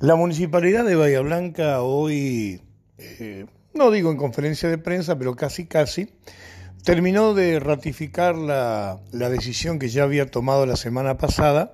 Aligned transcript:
La 0.00 0.14
municipalidad 0.14 0.84
de 0.84 0.94
Bahía 0.94 1.20
Blanca 1.22 1.82
hoy, 1.82 2.60
eh, 2.98 3.46
no 3.74 3.90
digo 3.90 4.12
en 4.12 4.16
conferencia 4.16 4.68
de 4.68 4.78
prensa, 4.78 5.18
pero 5.18 5.34
casi 5.34 5.66
casi, 5.66 6.08
terminó 6.84 7.34
de 7.34 7.58
ratificar 7.58 8.36
la, 8.36 9.00
decisión 9.10 9.80
que 9.80 9.88
ya 9.88 10.04
había 10.04 10.30
tomado 10.30 10.66
la 10.66 10.76
semana 10.76 11.18
pasada 11.18 11.72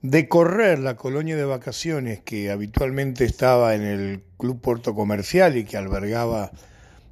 de 0.00 0.26
correr 0.26 0.78
la 0.78 0.96
colonia 0.96 1.36
de 1.36 1.44
vacaciones 1.44 2.20
que 2.22 2.50
habitualmente 2.50 3.26
estaba 3.26 3.74
en 3.74 3.82
el 3.82 4.22
Club 4.38 4.62
Puerto 4.62 4.94
Comercial 4.94 5.58
y 5.58 5.64
que 5.64 5.76
albergaba 5.76 6.52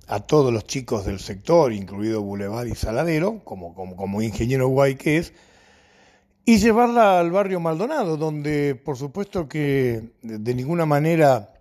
a 0.07 0.21
todos 0.21 0.51
los 0.51 0.65
chicos 0.65 1.05
del 1.05 1.21
sector, 1.21 1.75
incluido 1.75 2.23
Boulevard 2.23 2.69
y 2.69 2.75
Saladero, 2.75 3.45
como, 3.45 3.75
como, 3.75 3.97
como 3.97 4.23
ingeniero 4.23 4.69
guay 4.69 4.95
que 4.95 5.19
es, 5.19 5.35
y 6.49 6.57
llevarla 6.57 7.21
al 7.21 7.31
barrio 7.31 7.61
Maldonado, 7.61 8.17
donde 8.17 8.75
por 8.75 8.97
supuesto 8.97 9.47
que 9.47 10.13
de 10.23 10.55
ninguna 10.55 10.87
manera 10.87 11.53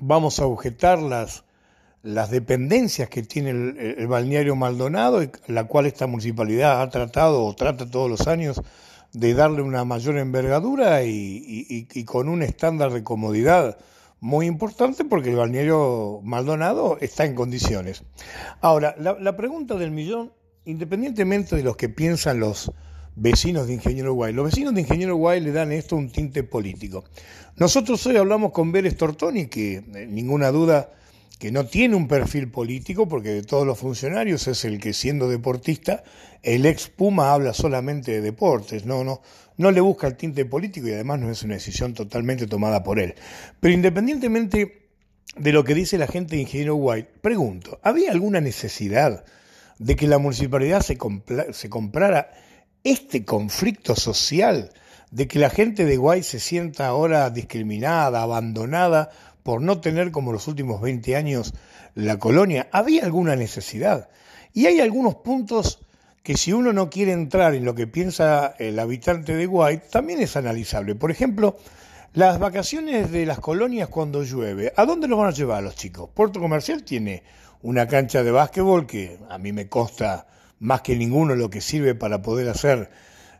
vamos 0.00 0.40
a 0.40 0.46
objetar 0.46 0.98
las, 0.98 1.44
las 2.02 2.30
dependencias 2.30 3.10
que 3.10 3.22
tiene 3.22 3.50
el, 3.50 4.06
balneario 4.06 4.56
Maldonado, 4.56 5.20
la 5.48 5.64
cual 5.64 5.84
esta 5.84 6.06
municipalidad 6.06 6.80
ha 6.80 6.88
tratado 6.88 7.44
o 7.44 7.54
trata 7.54 7.90
todos 7.90 8.08
los 8.08 8.26
años 8.26 8.62
de 9.12 9.34
darle 9.34 9.60
una 9.60 9.84
mayor 9.84 10.16
envergadura 10.16 11.02
y, 11.04 11.86
con 12.06 12.30
un 12.30 12.42
estándar 12.42 12.94
de 12.94 13.04
comodidad 13.04 13.76
muy 14.20 14.46
importante 14.46 15.04
porque 15.04 15.32
el 15.32 15.36
balneario 15.36 16.20
Maldonado 16.22 16.96
está 17.02 17.26
en 17.26 17.34
condiciones. 17.34 18.04
Ahora, 18.62 18.96
la 18.98 19.36
pregunta 19.36 19.74
del 19.74 19.90
millón, 19.90 20.32
independientemente 20.64 21.56
de 21.56 21.62
los 21.62 21.76
que 21.76 21.90
piensan 21.90 22.40
los 22.40 22.72
vecinos 23.16 23.66
de 23.66 23.74
Ingeniero 23.74 24.14
Guay. 24.14 24.32
Los 24.32 24.46
vecinos 24.46 24.74
de 24.74 24.80
Ingeniero 24.82 25.16
Guay 25.16 25.40
le 25.40 25.52
dan 25.52 25.72
esto 25.72 25.96
un 25.96 26.10
tinte 26.10 26.42
político. 26.42 27.04
Nosotros 27.56 28.04
hoy 28.06 28.16
hablamos 28.16 28.52
con 28.52 28.72
Vélez 28.72 28.96
Tortoni, 28.96 29.46
que 29.46 29.76
eh, 29.76 30.06
ninguna 30.08 30.50
duda 30.50 30.90
que 31.38 31.52
no 31.52 31.66
tiene 31.66 31.96
un 31.96 32.08
perfil 32.08 32.50
político, 32.50 33.08
porque 33.08 33.30
de 33.30 33.42
todos 33.42 33.66
los 33.66 33.78
funcionarios 33.78 34.46
es 34.48 34.64
el 34.64 34.80
que 34.80 34.92
siendo 34.92 35.28
deportista, 35.28 36.02
el 36.42 36.64
ex 36.66 36.88
Puma 36.88 37.32
habla 37.32 37.52
solamente 37.52 38.12
de 38.12 38.20
deportes, 38.20 38.86
no, 38.86 39.04
no, 39.04 39.20
no 39.56 39.70
le 39.70 39.80
busca 39.80 40.06
el 40.06 40.16
tinte 40.16 40.44
político 40.44 40.88
y 40.88 40.92
además 40.92 41.20
no 41.20 41.30
es 41.30 41.42
una 41.42 41.54
decisión 41.54 41.94
totalmente 41.94 42.46
tomada 42.46 42.82
por 42.82 42.98
él. 42.98 43.14
Pero 43.60 43.74
independientemente 43.74 44.88
de 45.36 45.52
lo 45.52 45.64
que 45.64 45.74
dice 45.74 45.98
la 45.98 46.06
gente 46.06 46.36
de 46.36 46.42
Ingeniero 46.42 46.76
Guay, 46.76 47.06
pregunto, 47.20 47.80
¿había 47.82 48.12
alguna 48.12 48.40
necesidad 48.40 49.24
de 49.78 49.96
que 49.96 50.06
la 50.06 50.18
municipalidad 50.18 50.80
se, 50.80 50.96
se 51.52 51.68
comprara 51.68 52.30
este 52.84 53.24
conflicto 53.24 53.96
social 53.96 54.70
de 55.10 55.26
que 55.26 55.38
la 55.38 55.50
gente 55.50 55.84
de 55.84 55.96
Guay 55.96 56.22
se 56.22 56.38
sienta 56.38 56.86
ahora 56.86 57.30
discriminada, 57.30 58.22
abandonada 58.22 59.10
por 59.42 59.62
no 59.62 59.80
tener 59.80 60.10
como 60.10 60.32
los 60.32 60.48
últimos 60.48 60.80
20 60.80 61.16
años 61.16 61.54
la 61.94 62.18
colonia, 62.18 62.68
había 62.72 63.04
alguna 63.04 63.36
necesidad. 63.36 64.08
Y 64.52 64.66
hay 64.66 64.80
algunos 64.80 65.16
puntos 65.16 65.80
que 66.22 66.36
si 66.36 66.52
uno 66.52 66.72
no 66.72 66.90
quiere 66.90 67.12
entrar 67.12 67.54
en 67.54 67.64
lo 67.64 67.74
que 67.74 67.86
piensa 67.86 68.54
el 68.58 68.78
habitante 68.78 69.36
de 69.36 69.46
Guay, 69.46 69.82
también 69.90 70.20
es 70.20 70.36
analizable. 70.36 70.94
Por 70.94 71.10
ejemplo, 71.10 71.56
las 72.14 72.38
vacaciones 72.38 73.10
de 73.10 73.26
las 73.26 73.38
colonias 73.38 73.88
cuando 73.88 74.22
llueve, 74.22 74.72
¿a 74.76 74.84
dónde 74.84 75.08
los 75.08 75.18
van 75.18 75.28
a 75.28 75.32
llevar 75.32 75.62
los 75.62 75.74
chicos? 75.74 76.10
Puerto 76.14 76.40
Comercial 76.40 76.82
tiene 76.82 77.22
una 77.62 77.86
cancha 77.86 78.22
de 78.22 78.30
básquetbol 78.30 78.86
que 78.86 79.18
a 79.28 79.38
mí 79.38 79.52
me 79.52 79.68
consta 79.68 80.26
más 80.64 80.80
que 80.80 80.96
ninguno 80.96 81.34
lo 81.34 81.50
que 81.50 81.60
sirve 81.60 81.94
para 81.94 82.22
poder 82.22 82.48
hacer 82.48 82.90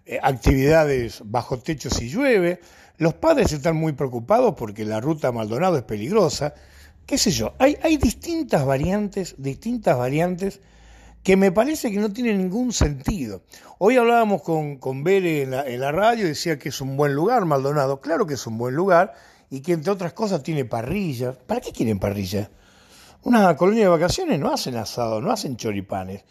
eh, 0.04 0.18
actividades 0.22 1.22
bajo 1.24 1.58
techo 1.58 1.88
si 1.88 2.10
llueve. 2.10 2.60
Los 2.98 3.14
padres 3.14 3.50
están 3.52 3.76
muy 3.76 3.94
preocupados 3.94 4.54
porque 4.56 4.84
la 4.84 5.00
ruta 5.00 5.32
Maldonado 5.32 5.78
es 5.78 5.84
peligrosa. 5.84 6.52
¿Qué 7.06 7.16
sé 7.16 7.30
yo? 7.30 7.54
Hay, 7.58 7.96
distintas 7.96 8.66
variantes, 8.66 9.36
distintas 9.38 9.96
variantes 9.96 10.60
que 11.22 11.36
me 11.38 11.50
parece 11.50 11.90
que 11.90 11.98
no 11.98 12.12
tienen 12.12 12.36
ningún 12.36 12.74
sentido. 12.74 13.42
Hoy 13.78 13.96
hablábamos 13.96 14.42
con, 14.42 14.76
con 14.76 15.02
Bere 15.02 15.42
en 15.42 15.52
la, 15.52 15.66
en 15.66 15.80
la 15.80 15.92
radio 15.92 16.26
y 16.26 16.28
decía 16.28 16.58
que 16.58 16.68
es 16.68 16.80
un 16.82 16.94
buen 16.94 17.14
lugar, 17.14 17.46
Maldonado. 17.46 18.02
Claro 18.02 18.26
que 18.26 18.34
es 18.34 18.46
un 18.46 18.58
buen 18.58 18.74
lugar 18.74 19.14
y 19.48 19.60
que 19.60 19.72
entre 19.72 19.90
otras 19.90 20.12
cosas 20.12 20.42
tiene 20.42 20.66
parrillas. 20.66 21.36
¿Para 21.46 21.62
qué 21.62 21.72
quieren 21.72 21.98
parrillas? 21.98 22.50
Una 23.22 23.56
colonia 23.56 23.84
de 23.84 23.88
vacaciones 23.88 24.38
no 24.38 24.52
hacen 24.52 24.76
asado, 24.76 25.22
no 25.22 25.30
hacen 25.30 25.56
choripanes. 25.56 26.22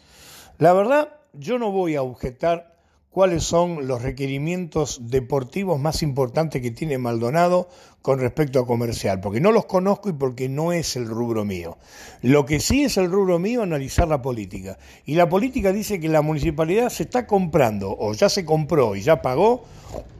La 0.58 0.72
verdad, 0.72 1.08
yo 1.32 1.58
no 1.58 1.72
voy 1.72 1.96
a 1.96 2.02
objetar 2.02 2.76
cuáles 3.10 3.42
son 3.42 3.88
los 3.88 4.02
requerimientos 4.02 5.00
deportivos 5.10 5.80
más 5.80 6.00
importantes 6.02 6.62
que 6.62 6.70
tiene 6.70 6.96
Maldonado 6.96 7.68
con 8.02 8.20
respecto 8.20 8.60
a 8.60 8.66
comercial, 8.66 9.20
porque 9.20 9.40
no 9.40 9.50
los 9.50 9.66
conozco 9.66 10.10
y 10.10 10.12
porque 10.12 10.48
no 10.48 10.72
es 10.72 10.94
el 10.94 11.06
rubro 11.06 11.44
mío. 11.44 11.76
Lo 12.22 12.46
que 12.46 12.60
sí 12.60 12.84
es 12.84 12.96
el 12.98 13.10
rubro 13.10 13.40
mío 13.40 13.62
analizar 13.62 14.06
la 14.06 14.22
política. 14.22 14.78
Y 15.04 15.16
la 15.16 15.28
política 15.28 15.72
dice 15.72 15.98
que 15.98 16.08
la 16.08 16.22
municipalidad 16.22 16.88
se 16.88 17.02
está 17.02 17.26
comprando, 17.26 17.96
o 17.98 18.12
ya 18.14 18.28
se 18.28 18.44
compró 18.44 18.94
y 18.94 19.02
ya 19.02 19.22
pagó, 19.22 19.64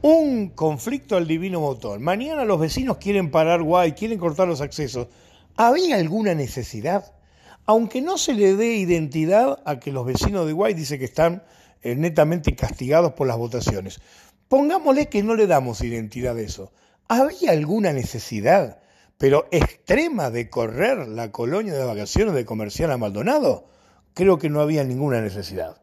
un 0.02 0.48
conflicto 0.48 1.16
al 1.16 1.28
divino 1.28 1.60
motor. 1.60 2.00
Mañana 2.00 2.44
los 2.44 2.58
vecinos 2.58 2.96
quieren 2.96 3.30
parar 3.30 3.62
guay, 3.62 3.92
quieren 3.92 4.18
cortar 4.18 4.48
los 4.48 4.60
accesos. 4.60 5.06
¿Había 5.56 5.96
alguna 5.96 6.34
necesidad? 6.34 7.12
Aunque 7.66 8.02
no 8.02 8.18
se 8.18 8.34
le 8.34 8.56
dé 8.56 8.74
identidad 8.74 9.62
a 9.64 9.80
que 9.80 9.92
los 9.92 10.06
vecinos 10.06 10.46
de 10.46 10.52
Guay 10.52 10.74
dicen 10.74 10.98
que 10.98 11.04
están 11.04 11.42
eh, 11.82 11.94
netamente 11.94 12.54
castigados 12.54 13.12
por 13.12 13.26
las 13.26 13.36
votaciones. 13.36 14.00
Pongámosle 14.48 15.08
que 15.08 15.22
no 15.22 15.34
le 15.34 15.46
damos 15.46 15.82
identidad 15.82 16.36
a 16.36 16.40
eso. 16.40 16.72
¿Había 17.08 17.52
alguna 17.52 17.92
necesidad, 17.92 18.78
pero 19.18 19.46
extrema, 19.50 20.30
de 20.30 20.48
correr 20.48 21.08
la 21.08 21.32
colonia 21.32 21.74
de 21.74 21.84
vacaciones 21.84 22.34
de 22.34 22.44
Comercial 22.44 22.90
a 22.92 22.98
Maldonado? 22.98 23.66
Creo 24.14 24.38
que 24.38 24.48
no 24.48 24.60
había 24.60 24.84
ninguna 24.84 25.20
necesidad. 25.20 25.80